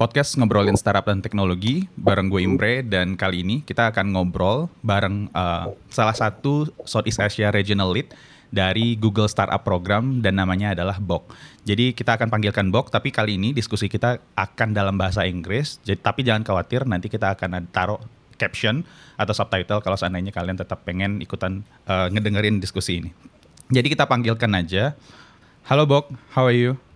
[0.00, 5.28] podcast ngobrolin startup dan teknologi bareng gue Imre dan kali ini kita akan ngobrol bareng
[5.36, 8.08] uh, salah satu Southeast Asia Regional Lead
[8.48, 11.36] dari Google Startup Program dan namanya adalah Bok.
[11.68, 15.78] Jadi kita akan panggilkan Bok, tapi kali ini diskusi kita akan dalam bahasa Inggris.
[15.84, 18.00] Jadi tapi jangan khawatir, nanti kita akan taruh
[18.40, 18.82] caption
[19.20, 23.12] atau subtitle kalau seandainya kalian tetap pengen ikutan uh, ngedengerin diskusi ini.
[23.68, 24.96] Jadi kita panggilkan aja.
[25.68, 26.89] Halo Bok, how are you?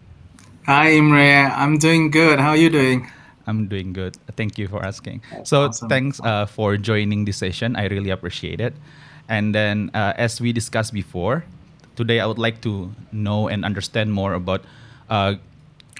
[0.67, 2.41] Hi Imre, I'm doing good.
[2.41, 3.12] How are you doing?
[3.47, 4.17] I'm doing good.
[4.33, 5.21] Thank you for asking.
[5.45, 5.91] So awesome.
[5.91, 7.77] thanks uh, for joining this session.
[7.77, 8.73] I really appreciate it.
[9.29, 11.45] And then, uh, as we discussed before,
[11.97, 14.65] today I would like to know and understand more about
[15.11, 15.35] uh,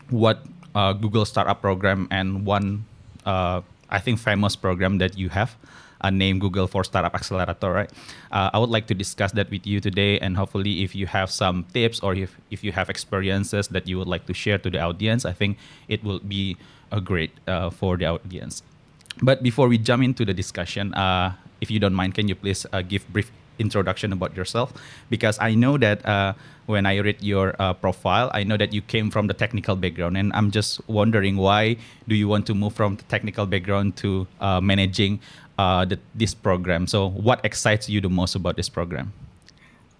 [0.09, 0.41] what
[0.74, 2.87] uh, Google Startup Program and one,
[3.27, 3.60] uh,
[3.91, 5.57] I think, famous program that you have.
[6.05, 7.91] Uh, named Google for Startup Accelerator, right?
[8.29, 11.30] Uh, I would like to discuss that with you today, and hopefully, if you have
[11.33, 14.69] some tips or if, if you have experiences that you would like to share to
[14.69, 15.57] the audience, I think
[15.89, 16.59] it will be
[16.93, 18.61] a great uh, for the audience.
[19.23, 22.66] But before we jump into the discussion, uh, if you don't mind, can you please
[22.68, 24.74] uh, give brief introduction about yourself?
[25.09, 26.35] Because I know that uh,
[26.66, 30.16] when I read your uh, profile, I know that you came from the technical background,
[30.16, 31.77] and I'm just wondering why
[32.09, 35.21] do you want to move from the technical background to uh, managing
[35.59, 36.87] uh, the, this program?
[36.87, 39.13] So, what excites you the most about this program?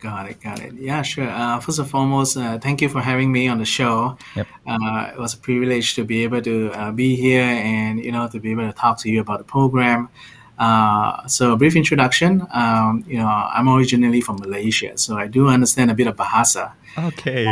[0.01, 0.75] Got it, got it.
[0.75, 1.31] Yeah, sure.
[1.31, 4.19] Uh, first and foremost, uh, thank you for having me on the show.
[4.37, 4.47] Yep.
[4.67, 8.29] Uh, it was a privilege to be able to uh, be here and you know
[8.29, 10.11] to be able to talk to you about the program.
[10.59, 12.47] Uh, so, a brief introduction.
[12.53, 16.73] Um, you know, I'm originally from Malaysia, so I do understand a bit of Bahasa.
[16.99, 17.47] Okay.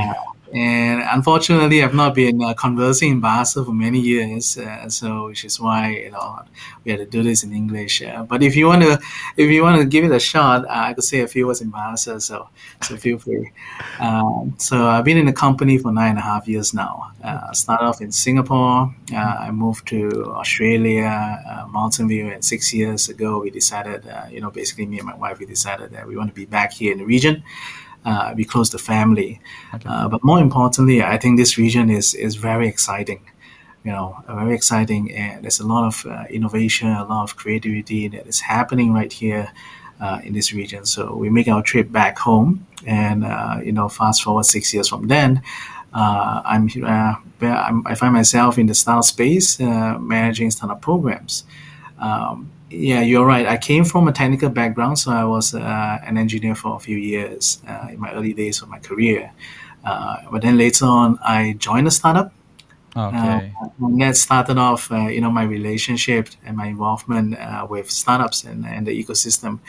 [0.55, 4.59] And unfortunately, I've not been uh, conversing in Bahasa for many years.
[4.59, 6.41] Uh, so, which is why you know
[6.85, 8.03] we had to do this in English.
[8.03, 9.01] Uh, but if you want to,
[9.39, 11.63] if you want to give it a shot, uh, I could say a few words
[11.63, 12.21] in Bahasa.
[12.21, 12.49] So,
[12.83, 13.51] so feel free.
[13.99, 17.13] Um, so, I've been in the company for nine and a half years now.
[17.25, 18.95] Uh, started off in Singapore.
[19.11, 24.51] Uh, I moved to Australia, Mountain View, and six years ago we decided, you know,
[24.51, 26.99] basically me and my wife, we decided that we want to be back here in
[26.99, 27.43] the region
[28.05, 29.41] uh, be close to family.
[29.75, 29.89] Okay.
[29.89, 33.21] Uh, but more importantly, I think this region is is very exciting.
[33.85, 38.07] You know, very exciting, and there's a lot of uh, innovation, a lot of creativity
[38.09, 39.53] that is happening right here
[40.01, 40.85] uh, in this region.
[40.85, 44.89] So we make our trip back home, and uh, you know, fast forward six years
[44.89, 45.43] from then.
[45.95, 46.71] Uh, I'm,
[47.43, 51.45] I'm, i find myself in the startup space, managing startup programs.
[51.99, 53.47] Um, yeah, you're right.
[53.47, 56.97] I came from a technical background, so I was uh, an engineer for a few
[56.97, 59.31] years uh, in my early days of my career.
[59.85, 62.33] Uh, but then later on, I joined a startup.
[62.95, 63.53] Okay.
[63.81, 68.45] and that started off, uh, you know, my relationship and my involvement uh, with startups
[68.45, 69.61] and, and the ecosystem.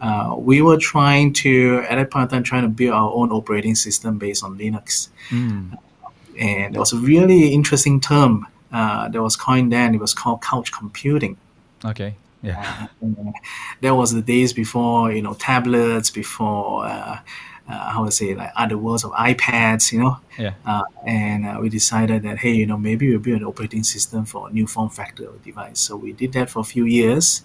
[0.00, 3.30] Uh, we were trying to, at that point in time, trying to build our own
[3.30, 5.08] operating system based on Linux.
[5.30, 5.78] Mm.
[6.38, 9.94] And there was a really interesting term that was coined then.
[9.94, 11.38] It was called couch computing.
[11.84, 12.16] Okay.
[12.46, 12.88] Yeah.
[13.02, 13.32] Uh,
[13.80, 17.18] that was the days before you know tablets, before uh,
[17.68, 20.18] uh, how to say like other worlds of iPads, you know.
[20.38, 20.54] Yeah.
[20.64, 24.24] Uh, and uh, we decided that hey, you know, maybe we'll build an operating system
[24.24, 25.80] for a new form factor of device.
[25.80, 27.42] So we did that for a few years.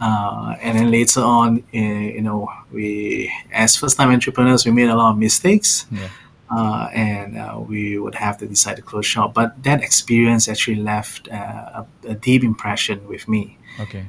[0.00, 5.12] Uh, and then later on, you know, we as first-time entrepreneurs, we made a lot
[5.12, 5.86] of mistakes.
[5.90, 6.08] Yeah.
[6.50, 9.32] Uh, and uh, we would have to decide to close shop.
[9.32, 13.58] But that experience actually left uh, a, a, deep impression with me.
[13.80, 14.04] Okay.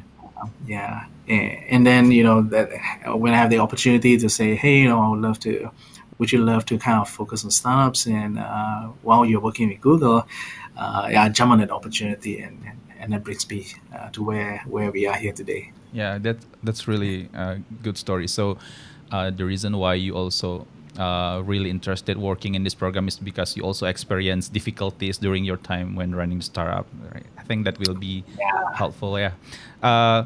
[0.65, 2.69] Yeah, and, then you know that
[3.17, 5.69] when I have the opportunity to say, hey, you know, I would love to.
[6.17, 9.81] Would you love to kind of focus on startups and uh, while you're working with
[9.81, 10.25] Google,
[10.77, 12.63] uh, yeah, I jump on that opportunity and,
[13.01, 15.73] and, that brings me uh, to where where we are here today.
[15.91, 18.29] Yeah, that that's really a good story.
[18.29, 18.57] So
[19.11, 23.57] uh, the reason why you also uh, really interested working in this program is because
[23.57, 26.87] you also experience difficulties during your time when running startup.
[27.13, 27.25] Right?
[27.37, 28.73] I think that will be yeah.
[28.73, 29.19] helpful.
[29.19, 29.31] Yeah.
[29.83, 30.25] Uh,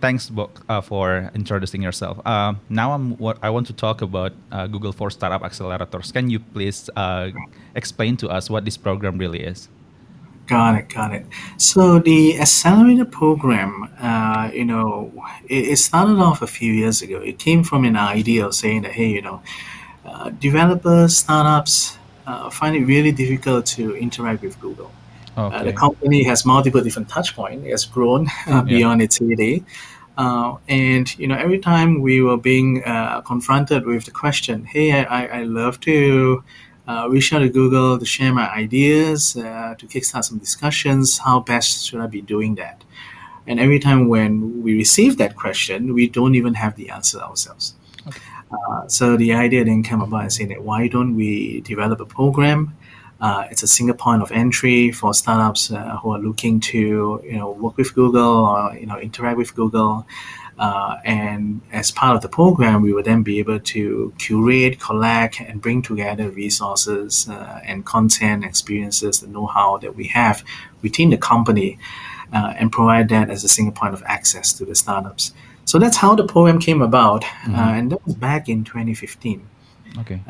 [0.00, 2.20] thanks, Bok, uh, for introducing yourself.
[2.24, 6.12] Uh, now I'm what I want to talk about uh, Google for Startup Accelerators.
[6.12, 7.30] Can you please uh,
[7.74, 9.68] explain to us what this program really is?
[10.46, 11.26] Got it, got it.
[11.56, 13.90] So the accelerator program,
[14.54, 15.10] you know,
[15.48, 17.18] it, it started off a few years ago.
[17.18, 19.42] It came from an idea of saying that, hey, you know,
[20.06, 24.90] uh, developers, startups uh, find it really difficult to interact with Google.
[25.36, 25.56] Okay.
[25.56, 27.66] Uh, the company has multiple different touch points.
[27.66, 28.26] It has grown
[28.64, 29.04] beyond yeah.
[29.04, 29.62] its heyday.
[30.68, 32.82] and you know, every time we were being
[33.26, 36.42] confronted with the question, "Hey, I, I love to
[36.88, 41.18] uh, reach out to Google to share my ideas, uh, to kickstart some discussions.
[41.18, 42.82] How best should I be doing that?
[43.46, 47.74] And every time when we receive that question, we don't even have the answer ourselves.
[48.06, 48.20] Okay.
[48.50, 52.06] Uh, so the idea then came about and saying that why don't we develop a
[52.06, 52.76] program
[53.18, 56.76] Uh, it's a single point of entry for startups uh, who are looking to
[57.24, 60.06] you know work with Google or you know interact with Google.
[60.58, 65.40] Uh, and as part of the program, we will then be able to curate, collect,
[65.40, 70.42] and bring together resources uh, and content, experiences, the know-how that we have
[70.82, 71.78] within the company,
[72.32, 75.32] and provide that as a single point of access to the startups.
[75.66, 77.54] So that's how the program came about, mm-hmm.
[77.54, 79.46] and that was back in 2015.
[79.98, 80.20] Okay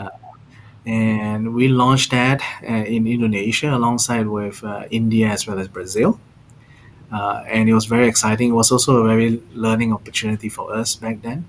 [0.87, 6.21] and we launched that uh, in Indonesia alongside with uh, India as well as Brazil.
[7.12, 8.50] Uh, and it was very exciting.
[8.50, 11.44] It was also a very learning opportunity for us back then.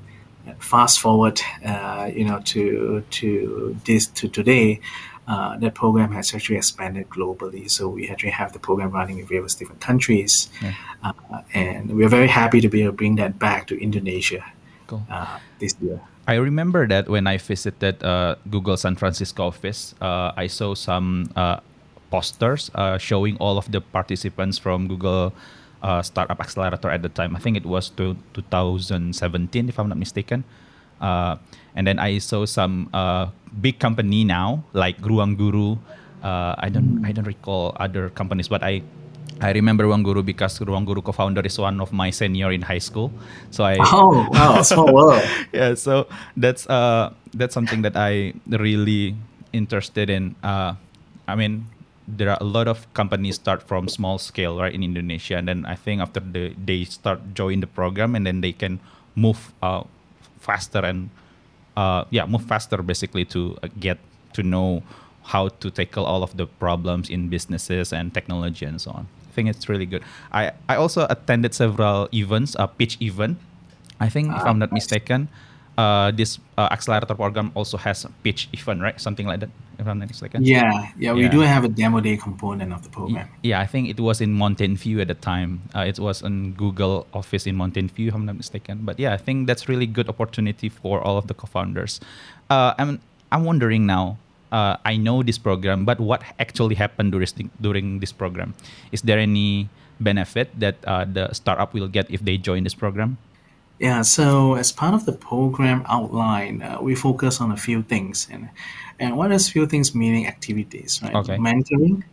[0.60, 4.80] Fast forward, uh, you know, to to this to today,
[5.28, 7.70] uh, that program has actually expanded globally.
[7.70, 10.74] So we actually have the program running in various different countries, yeah.
[11.04, 14.44] Uh, and we're very happy to be able to bring that back to Indonesia
[14.88, 15.04] cool.
[15.60, 16.02] this year.
[16.28, 21.32] I remember that when I visited uh, Google San Francisco office, uh, I saw some
[21.38, 21.64] uh,
[22.12, 25.32] posters uh, showing all of the participants from Google
[25.82, 27.34] uh, Startup Accelerator at the time.
[27.34, 30.44] I think it was to 2017, if I'm not mistaken.
[31.78, 32.90] Uh, and then I saw some
[33.62, 35.78] big company now, like Ruang Guru.
[36.24, 38.82] I don't, I don't recall other companies, but I
[39.42, 42.82] I remember Ruang Guru because Ruang Guru co-founder is one of my senior in high
[42.82, 43.12] school.
[43.52, 45.22] So I oh wow small world
[45.54, 49.16] yeah so that's uh that's something that I really
[49.54, 50.36] interested in.
[50.42, 50.74] Uh,
[51.28, 51.68] I mean
[52.08, 55.66] there are a lot of companies start from small scale right in Indonesia and then
[55.66, 58.80] I think after the they start join the program and then they can
[59.14, 59.84] move uh,
[60.40, 61.10] faster and
[61.78, 63.98] uh, yeah move faster basically to uh, get
[64.34, 64.84] to know
[65.24, 69.32] how to tackle all of the problems in businesses and technology and so on I
[69.38, 70.02] think it's really good.
[70.34, 73.38] I, I also attended several events, a pitch event.
[74.00, 75.30] I think, if I'm not ah, mistaken,
[75.78, 79.00] uh, this uh, accelerator program also has a pitch event, right?
[79.00, 80.44] Something like that, if I'm not mistaken.
[80.44, 81.30] Yeah, yeah, we yeah.
[81.30, 83.30] do have a demo day component of the program.
[83.44, 85.62] Yeah, I think it was in Mountain View at the time.
[85.76, 88.82] Uh, it was on Google office in Mountain View, if I'm not mistaken.
[88.84, 92.00] But yeah, I think that's really good opportunity for all of the co-founders.
[92.50, 93.00] Uh, I'm
[93.32, 94.18] I'm wondering now,
[94.52, 98.54] uh, I know this program, but what actually happened during during this program?
[98.92, 99.70] Is there any
[100.00, 103.18] benefit that uh, the startup will get if they join this program?
[103.80, 108.28] Yeah, so as part of the program outline, uh, we focus on a few things,
[108.32, 108.50] and
[109.00, 111.14] and what is few things meaning activities, right?
[111.14, 111.38] Okay.
[111.38, 112.04] Mentoring,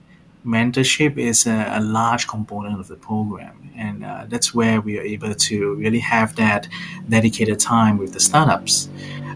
[0.44, 5.02] mentorship is a, a, large component of the program, and uh, that's where we are
[5.02, 6.68] able to really have that
[7.08, 8.90] dedicated time with the startups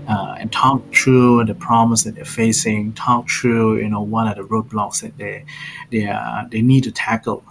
[0.08, 4.34] uh, and talk through the problems that they're facing, talk through you know what are
[4.34, 5.44] the roadblocks that they
[5.90, 7.42] they uh, they need to tackle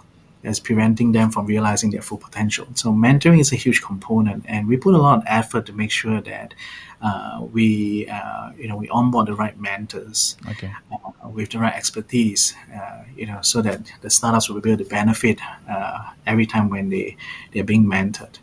[0.42, 2.66] that's preventing them from realizing their full potential.
[2.74, 5.90] So mentoring is a huge component, and we put a lot of effort to make
[5.90, 6.54] sure that
[7.00, 10.72] uh, we uh, you know we onboard the right mentors okay.
[10.92, 14.84] uh, with the right expertise, uh, you know, so that the startups will be able
[14.84, 15.38] to benefit
[15.68, 17.16] uh, every time when they
[17.52, 18.38] they're being mentored.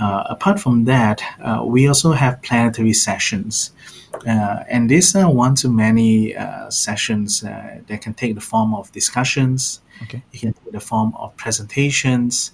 [0.00, 3.72] Uh, apart from that, uh, we also have plenary sessions.
[4.26, 8.74] Uh, and these are one to many uh, sessions uh, that can take the form
[8.74, 10.22] of discussions, okay.
[10.32, 12.52] it can take the form of presentations,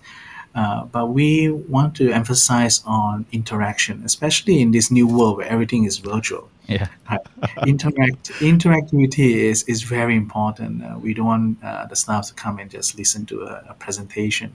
[0.57, 5.85] uh, but we want to emphasize on interaction, especially in this new world where everything
[5.85, 6.49] is virtual.
[6.67, 6.89] Yeah,
[7.67, 10.83] interact interactivity is is very important.
[10.83, 13.75] Uh, we don't want uh, the staff to come and just listen to a, a,
[13.75, 14.51] presentation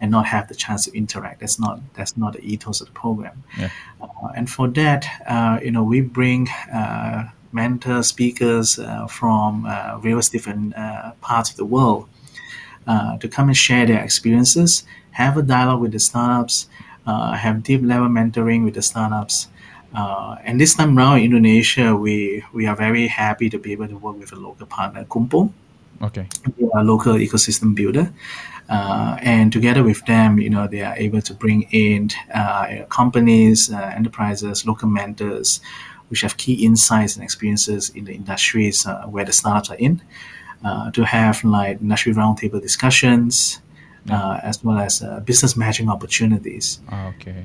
[0.00, 1.40] and not have the chance to interact.
[1.40, 3.44] That's not that's not the ethos of the program.
[3.56, 3.70] Yeah.
[4.00, 6.48] Uh, and for that, uh, you know, we bring
[7.52, 8.78] mentor speakers
[9.08, 9.62] from
[10.02, 10.74] various different
[11.20, 12.08] parts of the world
[12.86, 14.84] to come and share their experiences
[15.16, 16.68] have a dialogue with the startups,
[17.06, 19.48] uh, have deep level mentoring with the startups.
[19.94, 23.88] Uh, and this time around in Indonesia, we, we are very happy to be able
[23.88, 25.50] to work with a local partner, Kumpul.
[26.02, 26.28] Okay.
[26.58, 28.12] They are a local ecosystem builder.
[28.68, 33.72] Uh, and together with them, you know, they are able to bring in uh, companies,
[33.72, 35.60] uh, enterprises, local mentors,
[36.08, 40.02] which have key insights and experiences in the industries uh, where the startups are in,
[40.64, 43.60] uh, to have like industry roundtable discussions,
[44.10, 46.80] uh, as well as uh, business matching opportunities.
[46.92, 47.44] Okay.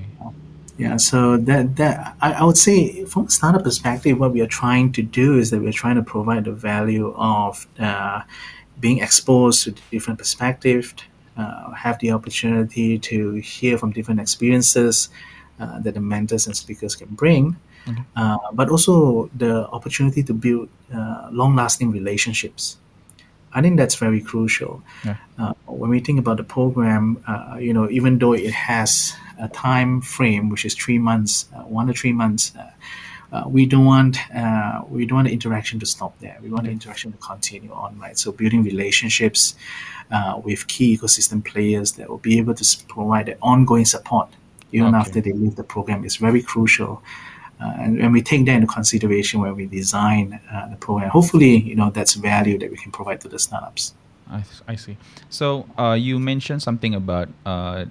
[0.78, 4.48] Yeah, so that that I, I would say from a startup perspective, what we are
[4.48, 8.22] trying to do is that we're trying to provide the value of uh,
[8.80, 10.96] being exposed to different perspectives,
[11.38, 15.10] uh, have the opportunity to hear from different experiences
[15.60, 18.02] uh, that the mentors and speakers can bring, mm-hmm.
[18.16, 22.78] uh, but also the opportunity to build uh, long-lasting relationships.
[23.54, 24.82] I think that's very crucial.
[25.04, 25.18] Yeah.
[25.38, 29.48] Uh, when we think about the program, uh, you know, even though it has a
[29.50, 32.70] time frame which is three months, uh, one to three months, uh,
[33.32, 36.38] uh, we don't want uh, we don't want the interaction to stop there.
[36.42, 38.18] We want the interaction to continue on, right?
[38.18, 39.56] So building relationships
[40.12, 44.30] uh, with key ecosystem players that will be able to provide ongoing support
[44.72, 44.98] even okay.
[44.98, 47.02] after they leave the program is very crucial.
[47.62, 51.10] Uh, and, and, we take that into consideration when we design uh, the program.
[51.10, 53.94] Hopefully, you know that's value that we can provide to the startups.
[54.32, 54.98] I, I see.
[55.30, 57.86] So uh, you mentioned something about uh,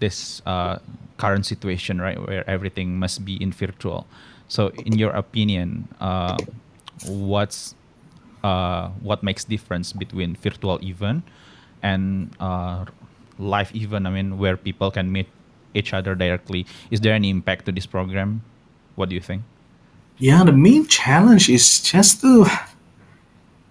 [0.00, 0.78] this uh,
[1.16, 4.06] current situation, right, where everything must be in virtual.
[4.48, 6.36] So, in your opinion, uh,
[7.06, 7.74] what's
[8.42, 11.24] what makes difference between virtual event
[11.82, 12.36] and
[13.38, 14.06] live event?
[14.06, 15.28] I mean, where people can meet
[15.72, 16.66] each other directly.
[16.90, 18.42] Is there any impact to this program?
[18.98, 19.42] What do you think?
[20.18, 22.46] Yeah, the main challenge is just to.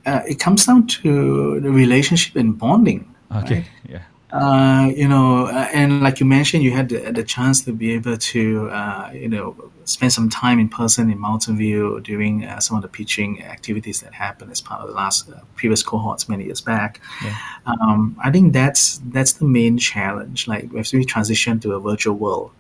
[0.06, 3.14] Uh, it comes down to the relationship and bonding.
[3.36, 3.56] Okay.
[3.56, 3.70] Right?
[3.90, 4.04] Yeah.
[4.32, 7.94] Uh, you know, uh, and like you mentioned, you had the, the chance to be
[7.94, 9.56] able to, uh, you know,
[9.86, 14.02] spend some time in person in Mountain View during uh, some of the pitching activities
[14.02, 17.00] that happened as part of the last uh, previous cohorts many years back.
[17.24, 17.38] Yeah.
[17.66, 20.46] Um, I think that's that's the main challenge.
[20.46, 22.52] Like as we transition to a virtual world,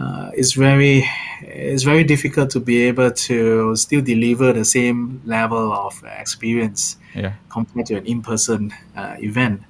[0.00, 1.04] uh, it's very
[1.42, 7.34] it's very difficult to be able to still deliver the same level of experience yeah.
[7.48, 9.62] compared to an in-person event.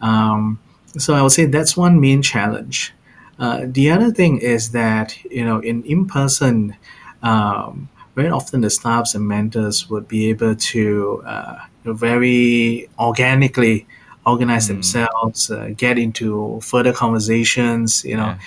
[0.00, 0.58] Um,
[0.98, 2.94] so I would say that's one main challenge.
[3.38, 6.76] Uh, the other thing is that you know in in person,
[7.22, 13.86] um, very often the staffs and mentors would be able to uh, very organically
[14.24, 14.68] organize mm.
[14.68, 18.38] themselves, uh, get into further conversations, you know, yeah.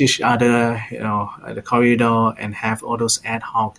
[0.00, 3.78] Each other, you know, at the corridor, and have all those ad hoc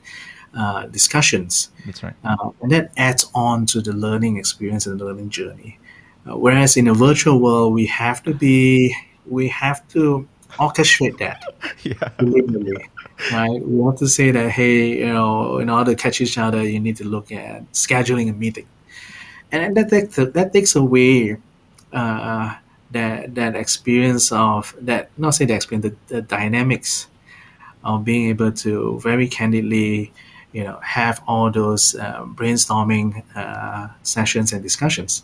[0.56, 1.70] uh, discussions.
[1.86, 2.14] That's right.
[2.24, 5.80] Uh, and that adds on to the learning experience and the learning journey.
[6.26, 8.96] Uh, whereas in a virtual world, we have to be,
[9.26, 11.44] we have to orchestrate that.
[11.84, 12.10] yeah.
[13.32, 13.62] right?
[13.62, 16.80] We want to say that, hey, you know, in order to catch each other, you
[16.80, 18.68] need to look at scheduling a meeting.
[19.52, 21.38] And that takes, that takes away
[21.94, 22.56] uh,
[22.92, 27.08] that, that experience of, that, not say the experience, the, the dynamics
[27.84, 30.12] of being able to very candidly,
[30.54, 35.24] you know, have all those uh, brainstorming uh, sessions and discussions.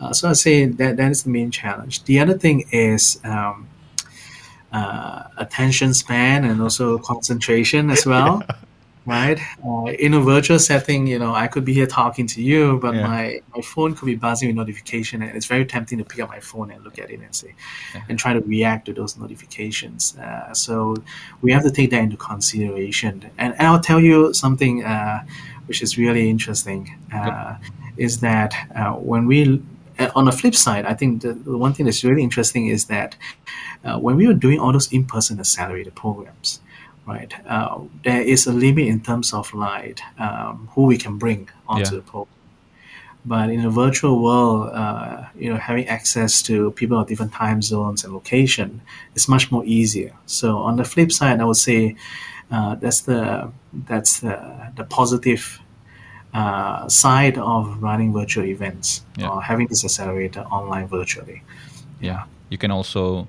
[0.00, 2.04] Uh, so I'd say that that is the main challenge.
[2.04, 3.68] The other thing is um,
[4.72, 8.42] uh, attention span and also concentration as well.
[9.06, 12.78] Right uh, in a virtual setting, you know, I could be here talking to you,
[12.80, 13.06] but yeah.
[13.06, 16.30] my, my phone could be buzzing with notification, and it's very tempting to pick up
[16.30, 17.54] my phone and look at it and say,
[17.94, 18.00] yeah.
[18.08, 20.16] and try to react to those notifications.
[20.16, 20.96] Uh, so
[21.42, 23.30] we have to take that into consideration.
[23.36, 25.22] And, and I'll tell you something uh,
[25.66, 27.56] which is really interesting uh,
[27.98, 28.54] is that
[29.00, 29.62] when we
[30.14, 33.16] on the flip side, I think the, the, one thing that's really interesting is that
[33.84, 36.60] uh, when we were doing all those in-person accelerated programs,
[37.06, 41.48] right, uh, there is a limit in terms of like um, who we can bring
[41.68, 42.00] onto yeah.
[42.00, 42.30] the program.
[43.26, 47.62] But in a virtual world, uh, you know, having access to people of different time
[47.62, 48.82] zones and location
[49.14, 50.12] is much more easier.
[50.26, 51.96] So on the flip side, I would say
[52.50, 53.50] uh, that's the
[53.86, 55.58] that's the, the positive
[56.34, 59.28] uh, side of running virtual events yeah.
[59.28, 61.42] or having this accelerator online virtually.
[62.00, 63.26] Yeah, you can also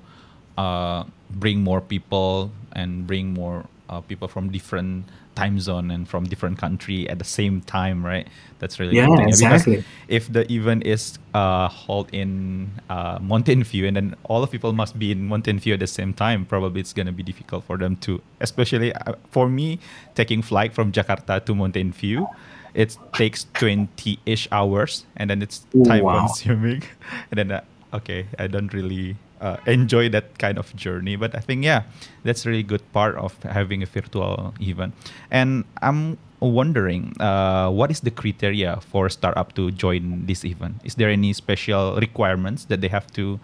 [0.56, 6.24] uh, bring more people and bring more uh, people from different time zone and from
[6.24, 8.26] different country at the same time, right?
[8.58, 9.76] That's really yeah, exactly.
[9.76, 14.46] Because if the event is uh, held in uh, Mountain View and then all the
[14.46, 17.64] people must be in Mountain View at the same time, probably it's gonna be difficult
[17.64, 19.78] for them to, especially uh, for me,
[20.14, 22.26] taking flight from Jakarta to Mountain View
[22.74, 26.26] it takes 20-ish hours and then it's time wow.
[26.26, 26.82] consuming
[27.30, 27.62] and then uh,
[27.94, 31.82] okay i don't really uh, enjoy that kind of journey but i think yeah
[32.24, 34.94] that's a really good part of having a virtual event
[35.30, 40.76] and i'm wondering uh, what is the criteria for a startup to join this event
[40.84, 43.40] is there any special requirements that they have to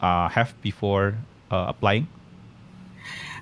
[0.00, 1.14] uh, have before
[1.50, 2.06] uh, applying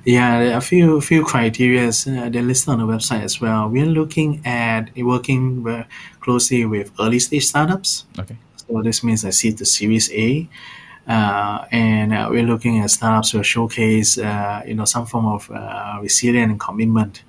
[0.04, 3.68] yeah, a few few criteria uh, they're listed on the website as well.
[3.68, 5.62] We're looking at working
[6.20, 8.06] closely with early stage startups.
[8.18, 8.36] Okay.
[8.56, 10.48] So this means I see the Series A,
[11.10, 15.98] and uh, we're looking at startups who showcase uh, you know some form of uh,
[16.00, 17.22] resilience and commitment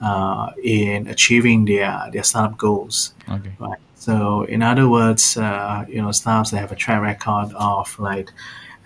[0.00, 3.14] uh, in achieving their their startup goals.
[3.28, 3.52] Okay.
[3.58, 3.78] Right.
[3.94, 8.30] So in other words, you know startups that have a track record of like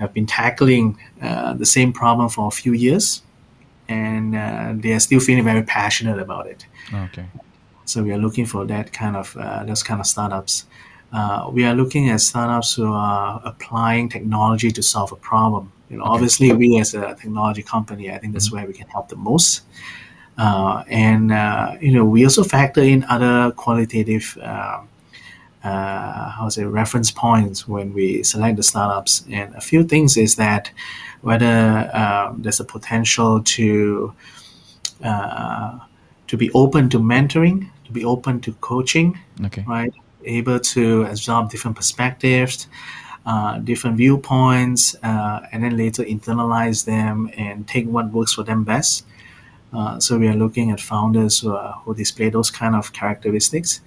[0.01, 3.23] have been tackling uh, the same problem for a few years,
[3.89, 6.67] and uh, they are still feeling very passionate about it.
[6.93, 7.27] Okay.
[7.85, 10.65] So we are looking for that kind of uh, those kind of startups.
[11.13, 15.73] Uh, we are looking at startups who are applying technology to solve a problem.
[15.89, 16.13] You know, okay.
[16.13, 18.57] obviously, we as a technology company, I think that's mm-hmm.
[18.57, 19.63] where we can help the most.
[20.39, 24.81] Uh, and uh, you know, we also factor in other qualitative, uh,
[25.65, 29.25] uh, how say, reference points when we select the startups.
[29.31, 30.71] And a few things is that
[31.23, 34.15] whether um, there's a potential to
[35.03, 35.79] uh,
[36.29, 39.65] to be open to mentoring, to be open to coaching, Okay.
[39.67, 39.93] right?
[40.25, 42.67] Able to absorb different perspectives,
[43.27, 48.65] uh, different viewpoints, uh, and then later internalize them and take what works for them
[48.65, 49.07] best.
[49.73, 53.81] Uh, so we are looking at founders who, are, who display those kind of characteristics.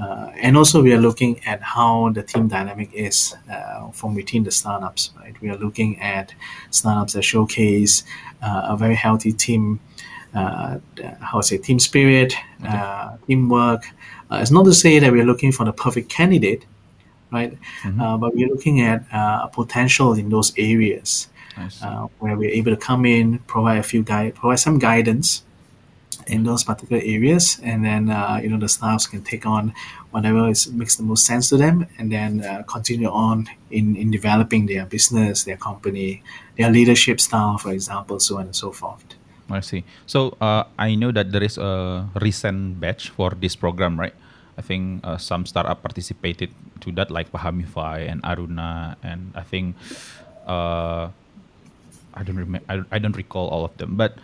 [0.00, 4.42] Uh, and also we are looking at how the team dynamic is uh, from within
[4.44, 5.12] the startups.
[5.16, 6.34] Right, we are looking at
[6.70, 8.04] startups that showcase
[8.42, 9.78] a very healthy team,
[10.32, 12.34] how to say team spirit,
[12.66, 13.84] uh, teamwork.
[14.30, 16.64] Uh, it's not to say that we are looking for the perfect candidate,
[17.32, 17.56] right?
[18.00, 21.28] Uh, but we're looking at uh, potential in those areas
[21.82, 25.42] uh, where we're able to come in, provide a few guide, provide some guidance
[26.26, 29.74] in those particular areas, and then uh, you know the staffs can take on
[30.10, 34.10] whatever is makes the most sense to them, and then uh, continue on in, in
[34.10, 36.22] developing their business, their company,
[36.56, 39.04] their leadership style, for example, so on and so forth.
[39.50, 39.84] I see.
[40.06, 44.14] So uh, I know that there is a recent batch for this program, right?
[44.56, 49.76] I think uh, some startup participated to that, like Pahamify and Aruna, and I think
[50.46, 51.08] uh,
[52.14, 52.66] I don't remember.
[52.68, 54.18] I, I don't recall all of them, but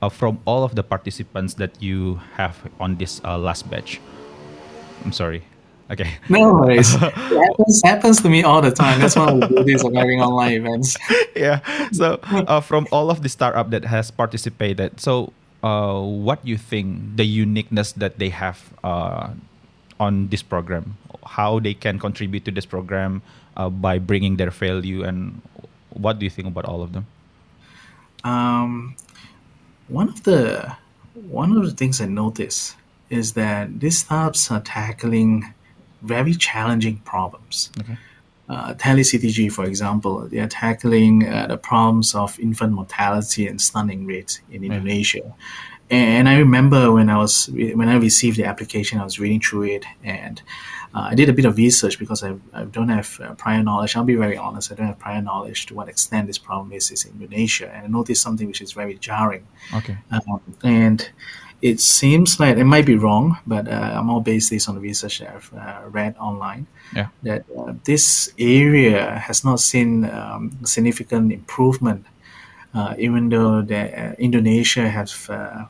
[0.00, 4.00] uh, from all of the participants that you have on this uh, last batch,
[5.04, 5.44] I'm sorry.
[5.92, 6.16] Okay.
[6.32, 6.94] No worries.
[6.96, 9.00] it happens, happens to me all the time.
[9.00, 10.96] That's one of the beauties of having online events.
[11.36, 11.60] yeah.
[11.92, 15.32] So uh, from all of the startup that has participated, so
[15.62, 19.36] uh, what do you think the uniqueness that they have uh,
[20.00, 20.96] on this program,
[21.26, 23.20] how they can contribute to this program
[23.56, 25.42] uh, by bringing their value, and
[25.90, 27.06] what do you think about all of them?
[28.24, 28.96] Um,
[29.88, 30.72] one of the
[31.28, 32.74] one of the things I notice
[33.10, 35.52] is that these startups are tackling
[36.02, 37.70] very challenging problems.
[37.80, 37.96] Okay.
[38.48, 44.04] Uh, TeleCTG, for example, they are tackling uh, the problems of infant mortality and stunting
[44.04, 45.34] rates in Indonesia.
[45.90, 49.64] And I remember when I was when I received the application, I was reading through
[49.64, 50.40] it, and
[50.94, 53.94] uh, I did a bit of research because I, I don't have uh, prior knowledge.
[53.94, 56.90] I'll be very honest, I don't have prior knowledge to what extent this problem is,
[56.90, 59.46] is in Indonesia, and I noticed something which is very jarring.
[59.74, 59.98] Okay.
[60.10, 61.10] Um, and
[61.62, 64.80] it seems like it might be wrong, but uh, I'm all based this on the
[64.80, 66.66] research that I've uh, read online.
[66.94, 67.06] Yeah.
[67.22, 72.04] That uh, this area has not seen um, significant improvement,
[72.74, 75.66] uh, even though the, uh, Indonesia has uh,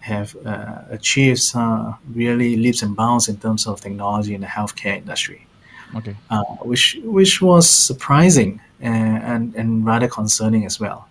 [0.00, 4.96] have uh, achieved some really leaps and bounds in terms of technology in the healthcare
[4.96, 5.46] industry
[5.94, 6.16] Okay.
[6.30, 11.08] uh, which which was surprising and, and, and rather concerning as well.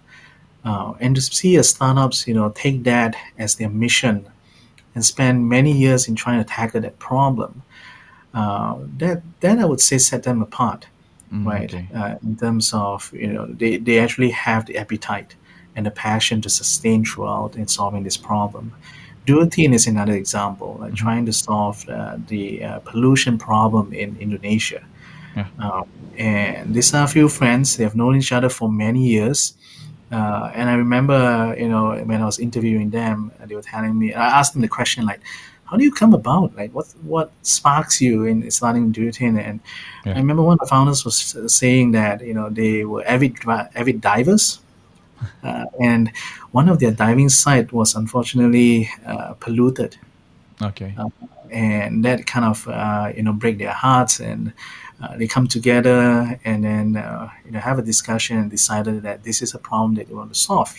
[0.65, 4.25] Uh, and to see a startups, you know, take that as their mission
[4.95, 7.62] and spend many years in trying to tackle that problem,
[8.34, 10.88] uh, that that I would say set them apart,
[11.34, 11.73] Mm, right?
[11.73, 11.88] okay.
[11.93, 15.36] Uh, in terms of you know, they, they actually have the appetite
[15.75, 18.71] and the passion to sustain throughout in solving this problem.
[19.25, 24.84] Duitin is another example, like trying to solve uh, the uh, pollution problem in Indonesia.
[25.36, 25.47] Yeah.
[25.60, 27.75] Um, and these are a few friends.
[27.75, 29.54] They have known each other for many years.
[30.11, 34.13] Uh, and I remember, you know, when I was interviewing them, they were telling me.
[34.13, 35.21] I asked them the question like,
[35.65, 36.55] "How do you come about?
[36.55, 39.59] Like, what what sparks you in starting Duitin?" And
[40.05, 40.13] Yeah.
[40.13, 43.33] I remember one of the founders was saying that you know they were avid
[43.75, 44.59] avid divers,
[45.43, 46.11] uh, and
[46.51, 49.97] one of their diving site was unfortunately uh, polluted
[50.61, 50.95] Okay.
[51.51, 54.53] and that kind of uh, you know break their hearts and
[55.01, 59.23] uh, they come together and then uh, you know have a discussion and decided that
[59.23, 60.73] this is a problem that they want to solve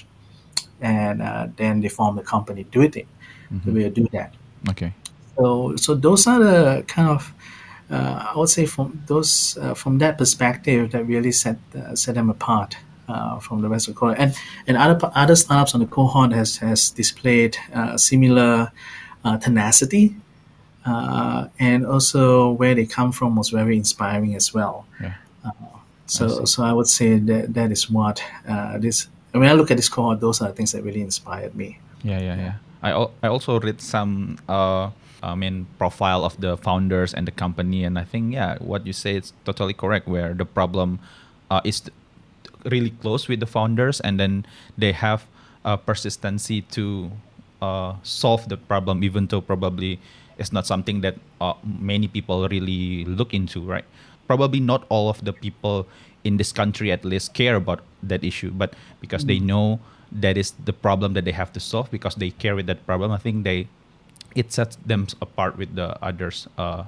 [0.80, 3.06] and uh, then they form the company do it
[3.52, 3.64] Mhm.
[3.74, 4.34] we will do that
[4.70, 4.92] Okay.
[5.36, 7.32] so so those are the kind of
[7.90, 12.14] uh, I would say from those uh, from that perspective that really set uh, set
[12.16, 12.76] them apart
[13.08, 14.34] uh, from the rest of the cohort and
[14.66, 18.72] and other other startups on the cohort has has displayed uh, similar
[19.24, 20.16] uh, tenacity
[20.86, 24.86] uh, and also where they come from was very inspiring as well.
[25.00, 25.14] Yeah.
[25.44, 25.50] Uh,
[26.06, 26.46] so see.
[26.46, 29.08] so I would say that that is what uh, this.
[29.32, 31.78] When I look at this cohort, those are the things that really inspired me.
[32.02, 32.54] Yeah, yeah, yeah.
[32.82, 34.90] I al- I also read some uh
[35.22, 38.92] I mean profile of the founders and the company, and I think yeah, what you
[38.92, 40.06] say is totally correct.
[40.06, 41.00] Where the problem
[41.50, 41.82] uh, is
[42.64, 44.46] really close with the founders, and then
[44.78, 45.26] they have
[45.64, 47.10] a persistency to
[47.60, 49.98] uh, solve the problem, even though probably
[50.38, 53.84] it's not something that uh, many people really look into, right?
[54.26, 55.86] Probably not all of the people
[56.24, 59.28] in this country at least care about that issue, but because mm.
[59.28, 59.80] they know
[60.12, 63.12] that is the problem that they have to solve because they carry that problem.
[63.12, 63.68] I think they
[64.34, 66.84] it sets them apart with the others uh,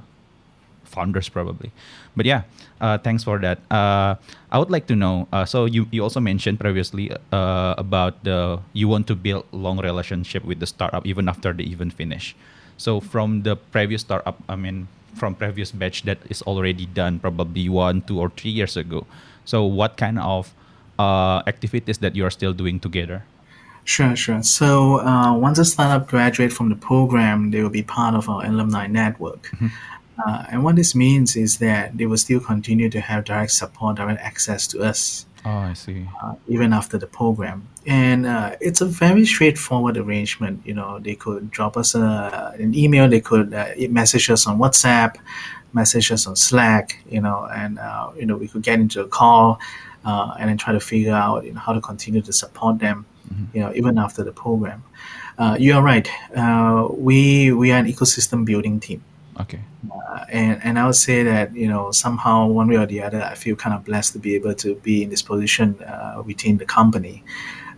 [0.84, 1.70] founders probably.
[2.16, 2.42] But yeah,
[2.80, 3.58] uh, thanks for that.
[3.70, 4.16] Uh,
[4.50, 5.28] I would like to know.
[5.32, 9.78] Uh, so you you also mentioned previously uh, about the you want to build long
[9.78, 12.34] relationship with the startup even after the event finish.
[12.78, 17.68] So from the previous startup, I mean from previous batch that is already done probably
[17.68, 19.04] one, two, or three years ago.
[19.44, 20.54] So what kind of
[20.98, 23.24] uh, activities that you are still doing together?
[23.84, 24.42] Sure, sure.
[24.42, 28.44] So uh, once a startup graduate from the program, they will be part of our
[28.44, 29.48] alumni network.
[29.48, 29.68] Mm-hmm.
[30.26, 33.96] Uh, and what this means is that they will still continue to have direct support,
[33.96, 35.24] direct access to us.
[35.48, 36.06] Oh, I see.
[36.22, 40.60] Uh, even after the program, and uh, it's a very straightforward arrangement.
[40.66, 44.58] You know, they could drop us a, an email, they could uh, message us on
[44.58, 45.16] WhatsApp,
[45.72, 47.02] message us on Slack.
[47.08, 49.58] You know, and uh, you know we could get into a call,
[50.04, 53.06] uh, and then try to figure out you know, how to continue to support them.
[53.32, 53.56] Mm-hmm.
[53.56, 54.82] You know, even after the program.
[55.58, 56.10] you are right.
[56.92, 59.02] we we are an ecosystem building team.
[59.40, 59.60] Okay.
[59.90, 63.22] Uh, and and I would say that you know somehow one way or the other,
[63.22, 66.58] I feel kind of blessed to be able to be in this position uh, within
[66.58, 67.22] the company.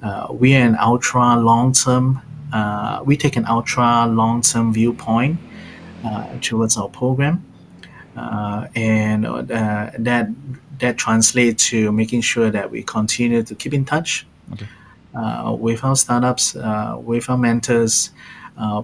[0.02, 2.22] Uh, we are an ultra long term.
[2.52, 5.38] Uh, we take an ultra long term viewpoint
[6.04, 7.44] uh, towards our program,
[8.16, 10.28] uh, and that
[10.78, 14.66] that translates to making sure that we continue to keep in touch okay.
[15.58, 16.54] with our startups,
[17.04, 18.10] with our mentors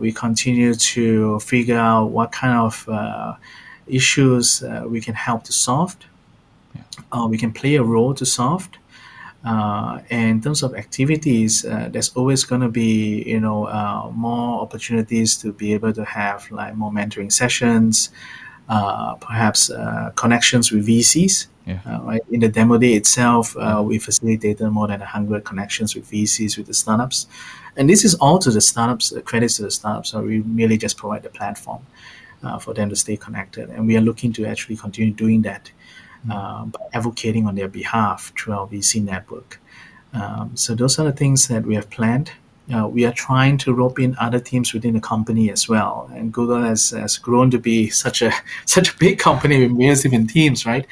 [0.01, 3.35] we continue to figure out what kind of uh,
[3.87, 5.97] issues uh, we can help to solve.
[6.75, 6.83] Yeah.
[7.13, 8.69] Uh, we can play a role to solve.
[9.45, 14.61] Uh, and in terms of activities, uh, there's always going to be, you know, more
[14.61, 18.11] opportunities to be able to have like more mentoring sessions,
[18.67, 19.71] perhaps
[20.17, 21.47] connections with VCs.
[21.67, 21.81] Yeah.
[21.85, 26.09] Uh, right in the demo day itself, uh, we facilitated more than hundred connections with
[26.09, 27.27] VCs with the startups,
[27.77, 30.11] and this is all to the startups, uh, credits to the startups.
[30.11, 31.85] So we merely just provide the platform
[32.43, 33.69] uh, for them to stay connected.
[33.71, 35.71] And we are looking to actually continue doing that
[36.27, 36.33] mm-hmm.
[36.33, 39.61] uh, by advocating on their behalf through our VC network.
[40.13, 42.31] Um, so those are the things that we have planned.
[42.75, 46.11] Uh, we are trying to rope in other teams within the company as well.
[46.15, 48.33] And Google has, has grown to be such a
[48.65, 50.87] such a big company with millions of teams, right?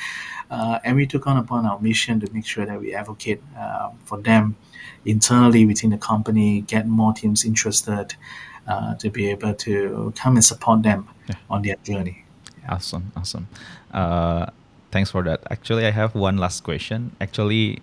[0.51, 3.91] Uh, and we took on upon our mission to make sure that we advocate uh,
[4.05, 4.57] for them
[5.05, 8.15] internally within the company, get more teams interested
[8.67, 11.37] uh, to be able to come and support them yeah.
[11.51, 12.25] on their journey.
[12.69, 13.49] Awesome, awesome.
[13.93, 14.47] Uh,
[14.91, 15.43] thanks for that.
[15.51, 17.13] Actually, I have one last question.
[17.21, 17.83] Actually,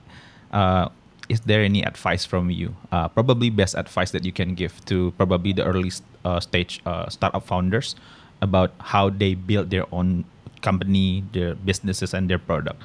[0.52, 0.90] uh,
[1.30, 2.76] is there any advice from you?
[2.92, 5.92] Uh, probably best advice that you can give to probably the early
[6.26, 7.96] uh, stage uh, startup founders
[8.42, 10.26] about how they build their own
[10.62, 12.82] company, their businesses, and their product.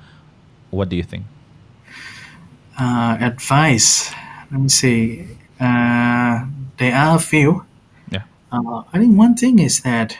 [0.70, 1.24] What do you think?
[2.78, 4.12] advice
[4.50, 5.26] let me see.
[5.58, 6.46] Uh,
[6.78, 7.64] there are a few.
[8.10, 8.22] Yeah.
[8.52, 10.16] Uh, I think one thing is that,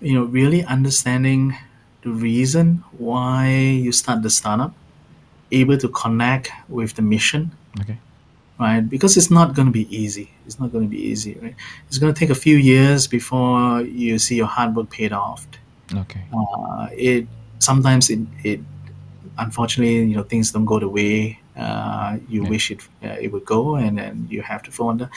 [0.00, 1.56] you know, really understanding
[2.02, 4.74] the reason why you start the startup,
[5.52, 7.52] able to connect with the mission.
[7.80, 7.98] Okay.
[8.58, 10.32] Right, because it's not going to be easy.
[10.44, 11.54] It's not going to be easy, right?
[11.88, 15.46] It's going to take a few years before you see your hard work paid off.
[15.94, 16.22] Okay.
[16.32, 17.26] Uh, it
[17.58, 18.60] sometimes it, it
[19.38, 22.48] unfortunately you know things don't go the way uh, you yeah.
[22.48, 25.10] wish it uh, it would go, and then you have to fall under.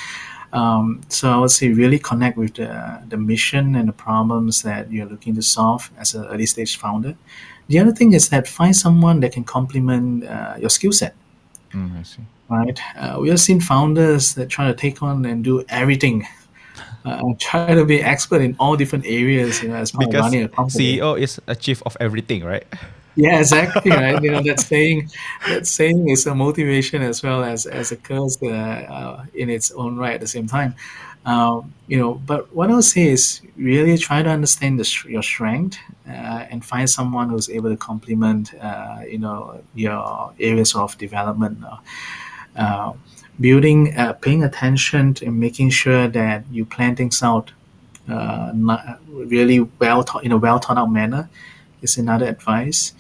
[0.52, 4.92] Um, so I would say really connect with the, the mission and the problems that
[4.92, 7.16] you're looking to solve as an early stage founder.
[7.70, 11.16] The other thing is that find someone that can complement uh, your skill set.
[11.72, 12.22] Mm, I see.
[12.50, 12.80] Right.
[12.96, 16.28] Uh, we have seen founders that try to take on and do everything.
[17.06, 20.32] Uh, try to be expert in all different areas, you know, as part because of
[20.32, 20.98] running a company.
[20.98, 22.66] CEO is a chief of everything, right?
[23.16, 23.92] yeah, exactly.
[23.92, 24.22] Right.
[24.22, 25.10] You know that saying.
[25.48, 29.72] That saying is a motivation as well as as a curse uh, uh, in its
[29.72, 30.76] own right at the same time.
[31.26, 35.24] Um, you know, but what I would say is really try to understand the, your
[35.24, 35.78] strength
[36.08, 38.54] uh, and find someone who's able to complement.
[38.56, 41.60] Uh, you know your areas of development.
[43.34, 47.52] Uh, uh, building, paying attention and making sure that you plan things out
[48.08, 51.30] not really well in a well thought out manner
[51.82, 52.94] is another advice.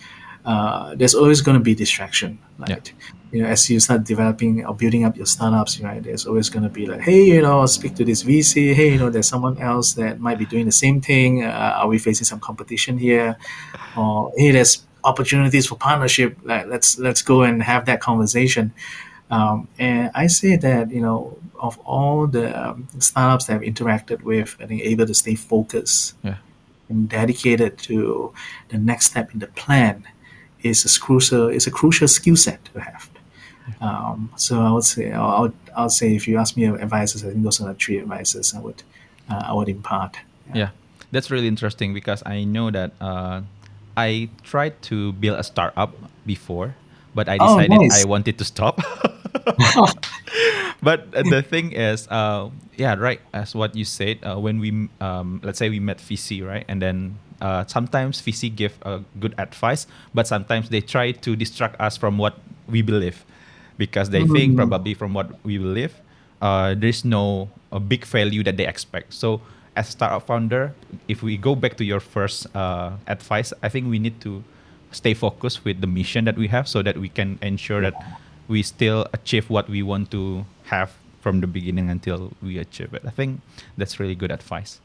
[0.45, 2.69] Uh, there's always going to be distraction, right?
[2.69, 2.93] Yeah.
[3.31, 6.03] You know, as you start developing or building up your startups, right?
[6.03, 8.75] There's always going to be like, hey, you know, speak to this VC.
[8.75, 11.43] Hey, you know, there's someone else that might be doing the same thing.
[11.43, 13.37] Uh, are we facing some competition here?
[13.97, 16.37] Or hey, there's opportunities for partnership.
[16.43, 18.71] Like, let's let's go and have that conversation.
[19.33, 24.21] Um, and I say that you know, of all the um, startups that I've interacted
[24.21, 26.15] with, I think able to stay focused.
[26.23, 26.37] Yeah
[26.89, 28.33] and dedicated to
[28.69, 30.03] the next step in the plan
[30.61, 33.09] is a crucial is a crucial skill set to have.
[33.81, 37.23] Um, so I would say I would, I would say if you ask me advices,
[37.23, 38.83] I think those are the three advices I would
[39.29, 40.17] uh, I would impart.
[40.49, 40.57] Yeah.
[40.57, 40.69] yeah.
[41.11, 43.41] that's really interesting because I know that uh,
[43.95, 45.91] I tried to build a startup
[46.25, 46.75] before,
[47.15, 48.03] but I oh, decided oh, nice.
[48.03, 48.81] I wanted to stop.
[50.81, 53.21] but the thing is, uh, yeah, right.
[53.33, 56.81] As what you said, uh, when we um, let's say we met VC, right, and
[56.81, 61.97] then uh, sometimes VC give a good advice, but sometimes they try to distract us
[61.97, 63.25] from what we believe,
[63.77, 64.33] because they mm-hmm.
[64.33, 65.93] think probably from what we believe,
[66.41, 69.13] uh, there's no a big value that they expect.
[69.13, 69.41] So
[69.75, 70.73] as a startup founder,
[71.07, 74.43] if we go back to your first uh, advice, I think we need to
[74.91, 77.93] stay focused with the mission that we have, so that we can ensure that
[78.47, 83.03] we still achieve what we want to have from the beginning until we achieve it.
[83.05, 83.41] I think
[83.77, 84.79] that's really good advice.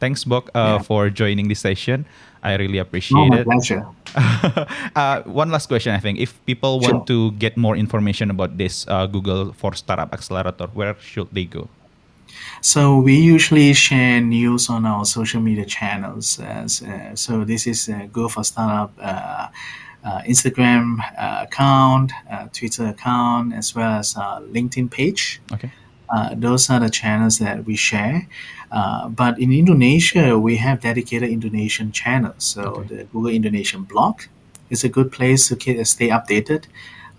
[0.00, 0.82] Thanks, Bok, uh, yeah.
[0.82, 2.06] for joining this session.
[2.42, 3.44] I really appreciate oh, it.
[3.44, 3.86] Pleasure.
[4.96, 6.18] uh, one last question, I think.
[6.18, 7.30] If people want sure.
[7.30, 11.68] to get more information about this uh, Google for Startup Accelerator, where should they go?
[12.60, 16.40] So we usually share news on our social media channels.
[16.40, 19.48] As, uh, so this is uh, Google for Startup uh,
[20.04, 25.40] Instagram uh, account, uh, Twitter account, as well as LinkedIn page.
[25.52, 25.70] Okay.
[26.34, 28.26] those are the channels that we share.
[29.20, 32.44] but in Indonesia, we have dedicated Indonesian channels.
[32.44, 32.96] So okay.
[32.96, 34.22] the Google Indonesian blog
[34.70, 36.64] is a good place to keep, stay updated.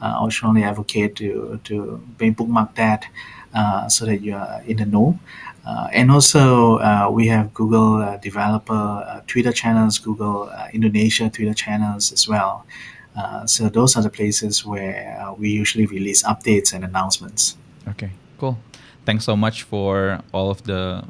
[0.01, 3.05] Uh, I strongly advocate to to bookmark that
[3.53, 5.19] uh, so that you are in the know.
[5.65, 11.29] Uh, and also, uh, we have Google uh, developer uh, Twitter channels, Google uh, Indonesia
[11.29, 12.65] Twitter channels as well.
[13.45, 17.55] so those are the places where we usually release updates and announcements.
[17.87, 18.57] Okay, cool.
[19.05, 21.03] Thanks so much for all of the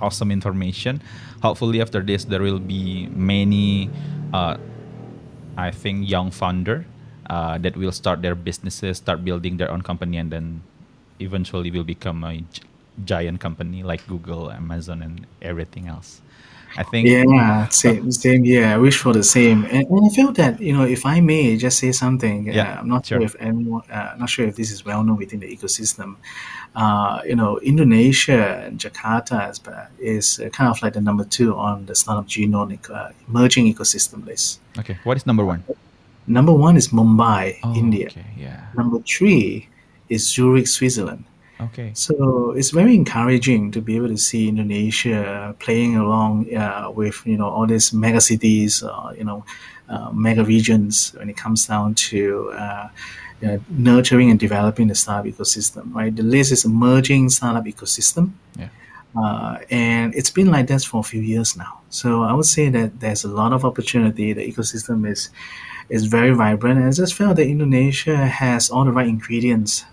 [0.00, 1.02] awesome information.
[1.42, 3.90] Hopefully, after this, there will be many,
[4.32, 6.86] I think, young founder
[7.28, 10.62] that will start their businesses, start building their own company, and then
[11.20, 12.40] eventually will become a
[13.04, 16.20] giant company like Google, Amazon, and everything else.
[16.76, 17.06] I think.
[17.06, 18.44] Yeah, same, same.
[18.44, 19.64] Yeah, I wish for the same.
[19.66, 22.80] And, and I feel that you know, if I may just say something, yeah, uh,
[22.80, 23.18] I'm not sure.
[23.18, 26.16] sure if anyone, uh, not sure if this is well known within the ecosystem.
[26.74, 29.60] Uh, you know, Indonesia and Jakarta is,
[30.00, 34.60] is kind of like the number two on the startup genome uh, emerging ecosystem list.
[34.78, 35.62] Okay, what is number one?
[36.26, 38.06] Number one is Mumbai, oh, India.
[38.06, 38.66] Okay, yeah.
[38.76, 39.68] Number three
[40.08, 41.24] is Zurich, Switzerland.
[41.60, 41.92] Okay.
[41.94, 47.36] So it's very encouraging to be able to see Indonesia playing along uh, with you
[47.36, 49.44] know all these mega cities, uh, you know,
[49.88, 52.88] uh, mega regions when it comes down to uh,
[53.40, 55.94] you know, nurturing and developing the startup ecosystem.
[55.94, 58.32] Right, the list is emerging startup ecosystem.
[58.58, 58.68] Yeah.
[59.16, 61.80] Uh, and it's been like this for a few years now.
[61.88, 64.32] So I would say that there's a lot of opportunity.
[64.32, 65.30] The ecosystem is
[65.88, 69.84] is very vibrant, and I just felt that Indonesia has all the right ingredients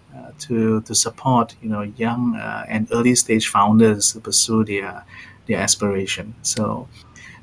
[0.48, 5.04] to to support you know young uh, and early stage founders to pursue their
[5.48, 6.34] their aspiration.
[6.42, 6.88] So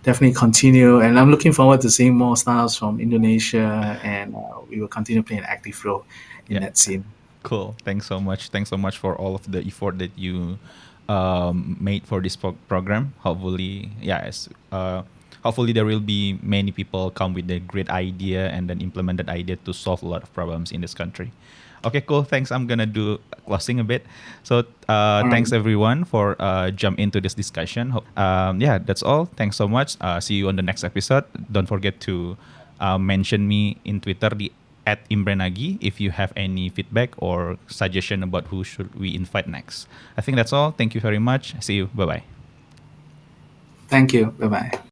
[0.02, 4.80] definitely continue, and I'm looking forward to seeing more startups from Indonesia, and uh, we
[4.80, 6.04] will continue playing an active role
[6.48, 6.60] in yeah.
[6.60, 7.04] that scene.
[7.42, 7.76] Cool.
[7.84, 8.48] Thanks so much.
[8.48, 10.58] Thanks so much for all of the effort that you
[11.08, 13.14] um, made for this pro- program.
[13.20, 14.48] Hopefully, yes.
[14.70, 15.02] Uh,
[15.42, 19.28] hopefully there will be many people come with a great idea and then implement that
[19.28, 21.32] idea to solve a lot of problems in this country.
[21.84, 22.24] Okay, cool.
[22.24, 22.50] Thanks.
[22.50, 24.04] I'm gonna do closing a bit.
[24.42, 27.94] So uh, thanks everyone for uh, jump into this discussion.
[28.16, 29.26] Um, yeah, that's all.
[29.36, 29.96] Thanks so much.
[30.00, 31.24] Uh, see you on the next episode.
[31.50, 32.36] Don't forget to
[32.80, 34.52] uh, mention me in Twitter the
[34.86, 39.86] at Imrenagi if you have any feedback or suggestion about who should we invite next.
[40.16, 40.72] I think that's all.
[40.72, 41.52] Thank you very much.
[41.60, 41.86] See you.
[41.92, 42.22] Bye bye.
[43.88, 44.32] Thank you.
[44.40, 44.78] Bye bye.